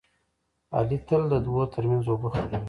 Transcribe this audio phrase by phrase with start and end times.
[0.77, 2.57] علي تل د دوو ترمنځ اوبه خړوي.